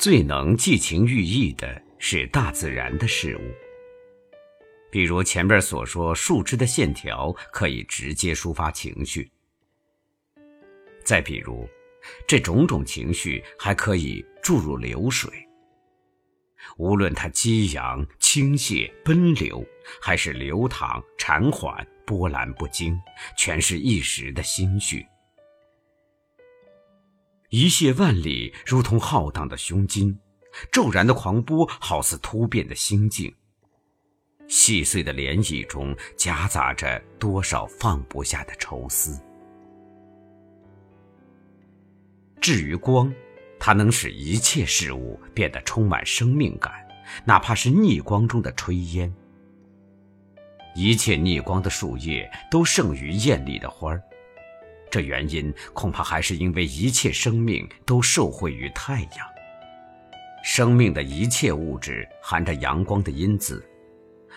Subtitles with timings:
[0.00, 3.40] 最能寄情寓意的是大自然的事物，
[4.90, 9.30] 比如前面所说，树枝的线条可以直接抒发情绪。
[11.04, 11.68] 再比如，
[12.26, 15.30] 这种种情绪还可以注入流水，
[16.78, 19.62] 无论它激扬、倾泻、奔流，
[20.00, 22.98] 还是流淌、潺缓、波澜不惊，
[23.36, 25.04] 全是一时的心绪。
[27.50, 30.14] 一泻万里，如同浩荡的胸襟；
[30.70, 33.34] 骤然的狂波，好似突变的心境。
[34.46, 39.20] 细碎的涟漪中，夹杂着多少放不下的愁思。
[42.40, 43.12] 至于光，
[43.58, 46.72] 它能使一切事物变得充满生命感，
[47.24, 49.12] 哪怕是逆光中的炊烟。
[50.76, 54.00] 一切逆光的树叶都胜于艳丽的花儿，
[54.90, 59.26] 这原因恐怕还是因为一切生命都受惠于太阳。
[60.42, 63.62] 生命的一切物质含着阳光的因子，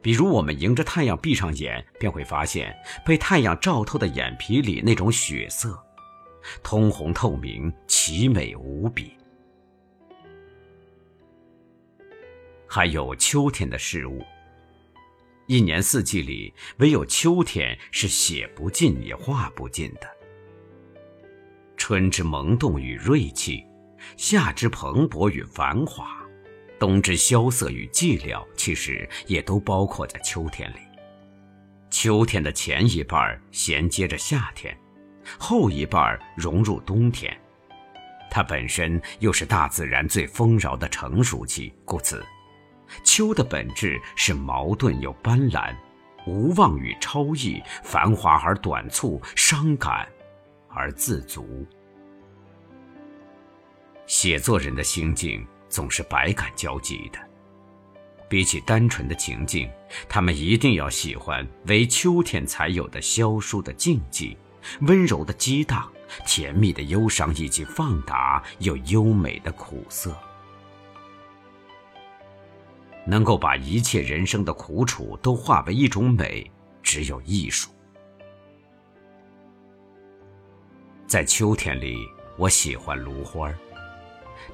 [0.00, 5.76] 比如我们迎着太阳闭上眼，便会发现被太阳照透的眼皮里那种血色。
[6.62, 9.12] 通红透明，奇美无比。
[12.66, 14.22] 还有秋天的事物，
[15.46, 20.17] 一年四季里，唯有秋天是写不尽也画不尽的。
[21.88, 23.64] 春之萌动与锐气，
[24.18, 26.06] 夏之蓬勃与繁华，
[26.78, 30.76] 冬之萧瑟与寂寥，其实也都包括在秋天里。
[31.88, 34.76] 秋天的前一半衔接着夏天。
[35.38, 37.34] 后一半融入冬天，
[38.30, 42.22] 它本身又是大自然最丰饶的成熟期，故此，
[43.02, 45.74] 秋的本质是矛盾又斑斓，
[46.26, 50.06] 无望与超逸，繁华而短促，伤感
[50.68, 51.66] 而自足。
[54.08, 57.18] 写作人的心境总是百感交集的，
[58.26, 59.70] 比起单纯的情境，
[60.08, 64.34] 他们一定要喜欢为秋天才有的萧疏的静寂。
[64.80, 65.90] 温柔的激荡，
[66.26, 70.16] 甜蜜的忧伤，以及放达又优美的苦涩，
[73.06, 76.50] 能够把一切人生的苦楚都化为一种美，
[76.82, 77.70] 只有艺术。
[81.06, 81.96] 在秋天里，
[82.36, 83.50] 我喜欢芦花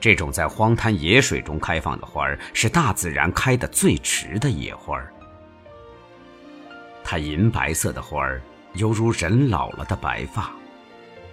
[0.00, 5.12] 这种在荒滩野水中开放的花儿，是大自然开得最迟的野花儿
[7.02, 8.42] 它银白色的花儿。
[8.74, 10.50] 犹如人老了的白发，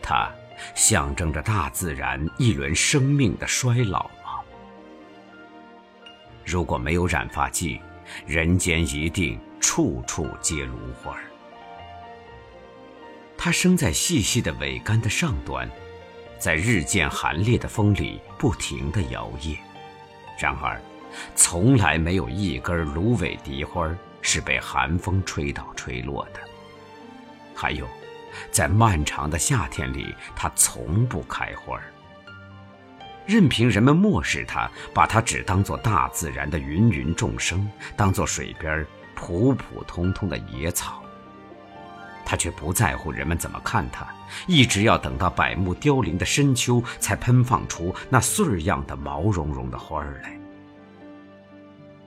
[0.00, 0.30] 它
[0.76, 4.40] 象征着大自然一轮生命的衰老吗？
[6.44, 7.80] 如果没有染发剂，
[8.24, 11.18] 人间一定处处皆芦花。
[13.36, 15.68] 它生在细细的尾杆的上端，
[16.44, 19.56] 在日渐寒冽的风里不停地摇曳。
[20.38, 20.78] 然而，
[21.34, 23.88] 从来没有一根芦苇荻花
[24.20, 26.40] 是被寒风吹倒吹落的。
[27.54, 27.88] 还有，
[28.50, 31.80] 在漫长的夏天里，它从不开花。
[33.24, 37.66] 任凭人们漠视它，把它只当作大自然的芸芸众生，
[37.96, 41.02] 当作水边普普通通的野草，
[42.24, 44.06] 他却不在乎人们怎么看他，
[44.46, 50.38] 一直要等到百木凋零的深秋，才喷放出那穗儿样的毛茸茸的花儿来。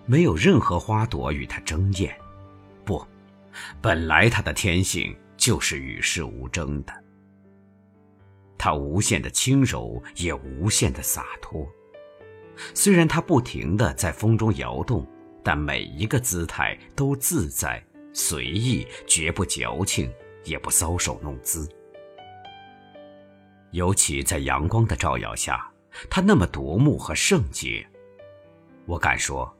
[0.06, 2.16] 没有任何花朵与它争艳，
[2.84, 3.06] 不，
[3.82, 5.16] 本来它的天性。
[5.38, 6.92] 就是与世无争的，
[8.58, 11.66] 它无限的轻柔，也无限的洒脱。
[12.74, 15.08] 虽然它不停地在风中摇动，
[15.44, 17.82] 但每一个姿态都自在
[18.18, 20.12] 随意，绝不矫情，
[20.44, 21.70] 也不搔首弄姿。
[23.70, 25.72] 尤其在阳光的照耀下，
[26.10, 27.88] 它那么夺目和圣洁。
[28.88, 29.56] 我敢说，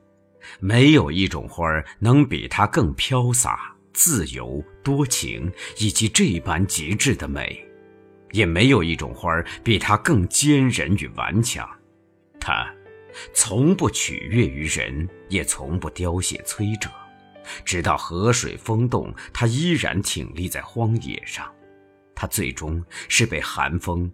[0.60, 3.76] 没有一种花儿能比它更飘洒。
[3.94, 7.64] 自由、多情，以及这般极致的美，
[8.32, 11.68] 也没有一种花儿比它更坚韧与顽强。
[12.40, 12.68] 它
[13.34, 16.90] 从不取悦于人，也从不凋谢摧折，
[17.64, 21.50] 直到河水风动，它依然挺立在荒野上。
[22.16, 24.12] 它最终是被寒风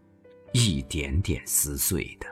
[0.52, 2.28] 一点点撕碎的。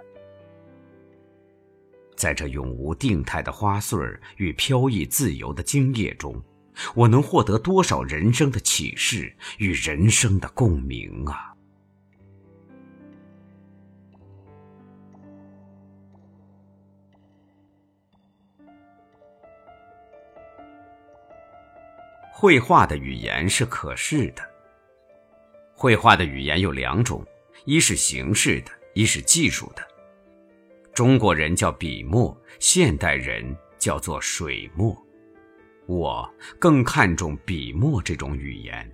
[2.15, 4.00] 在这永无定态的花穗
[4.38, 6.42] 与飘逸自由的茎叶中。
[6.95, 11.50] 我能获得多少人生的启示与人生的共鸣啊！
[22.42, 24.42] 绘画的语言是可视的。
[25.76, 27.24] 绘画的语言有两种，
[27.66, 29.88] 一是形式的，一是技术的。
[30.92, 34.98] 中国人叫笔墨，现代人叫做水墨。
[35.86, 36.28] 我
[36.58, 38.92] 更看重笔墨这种语言。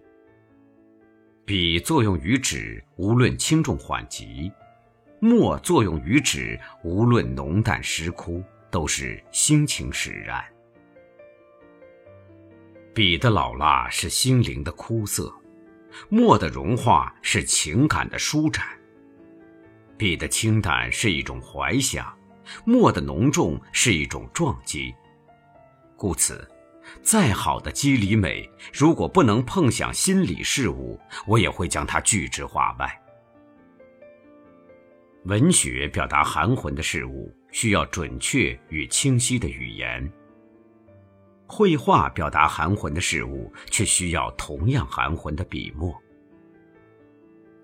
[1.46, 4.52] 笔作用于纸，无论轻重缓急；
[5.22, 10.44] 墨作用于纸，无论浓淡湿枯，都是心情使然。
[12.98, 15.32] 笔的老辣是心灵的枯涩，
[16.10, 18.66] 墨的融化是情感的舒展。
[19.96, 22.12] 笔的清淡是一种怀想，
[22.66, 24.92] 墨的浓重是一种撞击。
[25.96, 26.44] 故此。
[27.04, 33.02] 再好的肌理美，如果不能碰响心理事物，我也会将它拒之化外。
[35.26, 40.02] 文学表达含混的事物，需要准确与清晰的语言；
[41.48, 45.96] 绘画表达含混的事物，却需要同样含混的笔墨。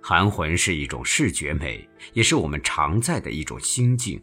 [0.01, 4.21] 含混是一种视觉美，也是我们常在的一种心境。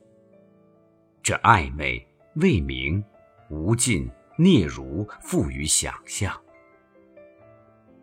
[1.23, 2.05] 这暧昧、
[2.37, 3.05] 未明、
[3.51, 4.11] 无尽。
[4.39, 6.35] 嗫嚅富于想象。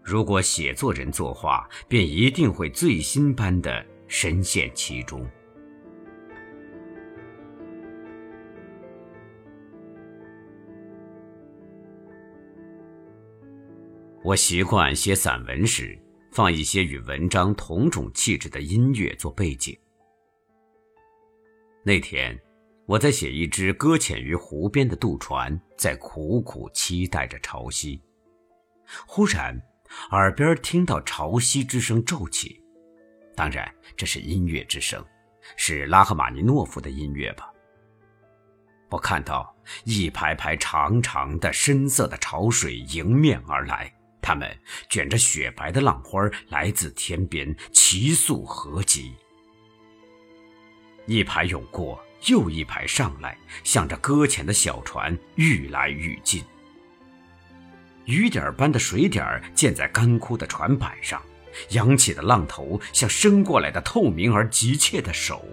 [0.04, 5.27] 如果写作人作画，便一定会醉心般的深陷其中。
[14.27, 15.97] 我习惯写散文时，
[16.33, 19.74] 放一些与文章同种气质的音乐做背景。
[21.81, 22.38] 那天。
[22.85, 28.00] 我在写一只搁浅于湖边的渡船，在苦苦期待着潮汐。
[29.06, 29.62] 忽然，
[30.12, 32.63] 耳边听到潮汐之声骤起，
[33.35, 35.06] 当然这是音乐之声，
[35.57, 37.51] 是拉赫玛尼诺夫的音乐吧。
[38.89, 39.53] 我看到
[39.83, 43.94] 一排排长长的深色的潮水迎面而来，
[44.27, 44.45] 它们
[44.89, 46.19] 卷着雪白的浪花
[46.50, 49.15] 来自天边，急速合集，
[51.06, 51.97] 一排涌过。
[52.25, 56.44] 又一排上来，向着搁浅的小船愈来愈近。
[58.03, 61.21] 雨点般的水点溅在干枯的船板上，
[61.69, 65.47] 扬起的浪头像伸过来的透明而急切的手。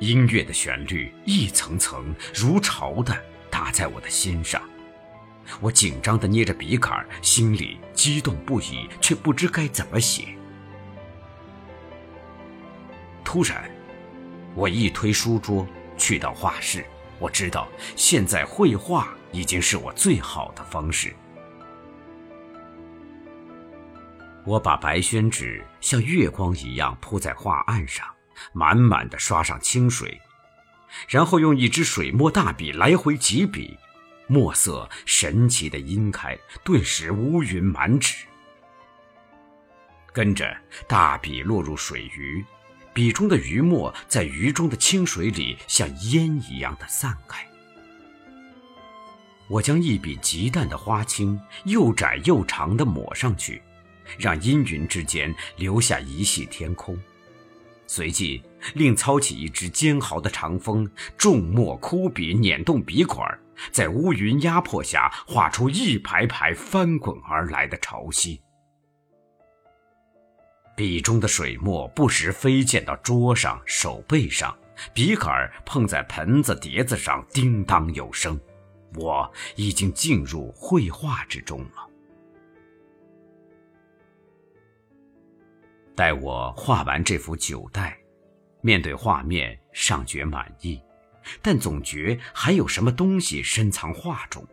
[0.00, 3.16] 音乐的旋律一层层如潮的
[3.48, 4.60] 打在我的心上，
[5.60, 10.28] 我紧张地捏着笔杆，心里激动不已，却不知该怎么写。
[13.24, 13.70] 突然。
[14.56, 15.66] 我一推书桌，
[15.98, 16.86] 去到画室。
[17.18, 21.12] 我知道，现在绘画已经是我最好的方式。
[24.44, 28.06] 我把白宣纸像月光一样铺在画案上，
[28.52, 30.20] 满满的刷上清水，
[31.08, 33.76] 然后用一支水墨大笔来回几笔，
[34.26, 38.26] 墨色神奇的洇开，顿时乌云满纸。
[40.12, 40.56] 跟着
[40.86, 42.44] 大笔落入水鱼。
[42.92, 47.44] 笔中的余墨在鱼中的清水里像烟一样的散开。
[49.48, 53.60] 我将一笔极淡的花青又窄又长的抹上去，
[54.16, 56.96] 让阴云之间留下一系天空。
[57.88, 58.40] 随即
[58.74, 60.88] 另操起一支尖毫的长锋，
[61.18, 63.36] 重墨枯笔捻动笔管，
[63.70, 68.40] 在乌云压迫下画出一排排翻滚而来的潮汐。
[70.76, 74.56] 笔中的水墨不时飞溅到桌上、手背上，
[74.92, 78.38] 笔杆碰在盆子、碟子上，叮当有声。
[78.96, 81.88] 我已经进入绘画之中了。
[85.96, 87.96] 待我画完这幅九代，
[88.60, 90.82] 面对画面尚觉满意，
[91.42, 94.46] 但总觉还有什么东西深藏画中。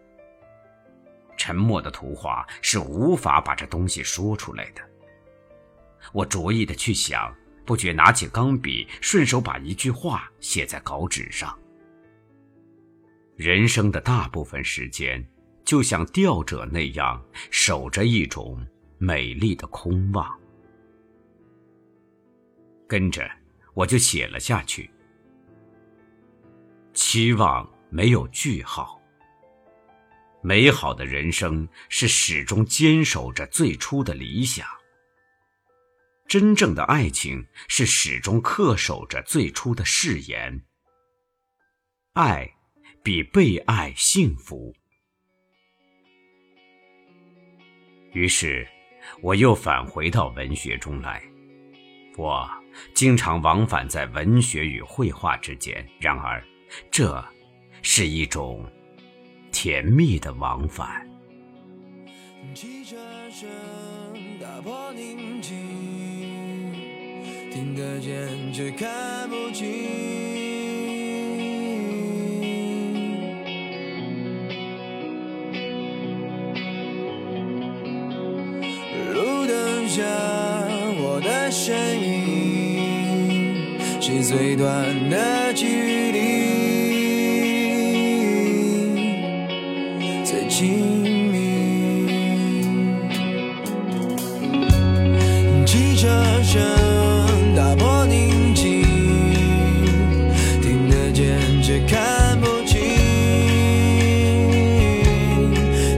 [1.37, 4.81] 沉默的图画是无法把这东西说出来的。
[6.13, 7.35] 我着意的去想，
[7.65, 11.57] 不觉拿起钢笔，顺手把一句话写在稿纸上。
[13.35, 15.25] 人生的大部分时间，
[15.65, 18.63] 就像钓者那样，守着一种
[18.99, 20.31] 美丽的空望。
[22.87, 23.27] 跟着，
[23.73, 24.91] 我就写了下去。
[27.03, 29.01] 期望没有句号。
[30.43, 34.67] 美好的人生是始终坚守着最初的理想。
[36.27, 40.63] 真正的爱情是始终恪守着最初的誓言。
[42.13, 42.47] 爱
[43.01, 44.71] 比被爱幸福。
[48.13, 48.65] 于是，
[49.23, 51.21] 我又返回到文学中来。
[52.15, 52.47] 我
[52.93, 56.41] 经常往返在文学与绘画之间，然而，
[56.89, 57.23] 这
[57.81, 58.65] 是一种
[59.51, 61.07] 甜蜜的往返，
[62.53, 62.95] 汽车
[63.29, 63.49] 声
[64.39, 65.55] 打破宁静，
[67.51, 69.67] 听得见却看不清。
[79.13, 80.03] 路灯下
[80.97, 86.00] 我的身影是最短的距离。
[90.61, 90.69] 清
[91.31, 92.05] 明
[95.65, 96.07] 汽车
[96.43, 96.61] 声
[97.55, 98.83] 打破宁静
[100.61, 102.79] 听得见却看不清。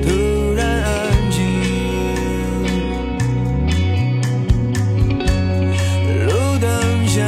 [0.01, 1.43] 突然安静
[6.25, 7.19] 路灯下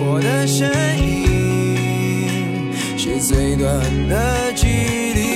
[0.00, 0.66] 我的身
[0.98, 3.68] 影是最短
[4.08, 4.66] 的距
[5.12, 5.27] 离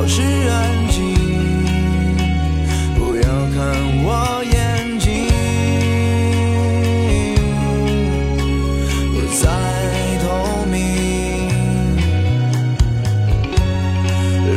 [0.00, 1.14] 保持安静
[2.98, 3.60] 不要看
[4.02, 4.08] 我
[4.50, 5.28] 眼睛。
[9.12, 9.44] 不再
[10.22, 10.24] 透
[10.72, 10.74] 明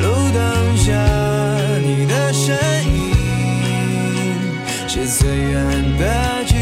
[0.02, 0.38] 路灯
[0.78, 0.88] 下
[1.82, 2.56] 你的身
[2.88, 2.96] 影
[4.88, 5.54] 是最远
[6.00, 6.02] 的
[6.46, 6.53] 距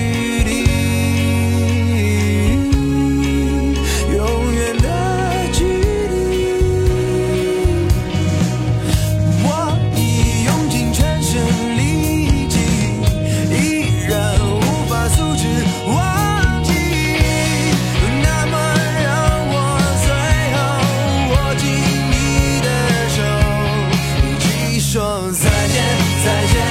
[25.30, 25.84] 再见
[26.26, 26.71] 再见。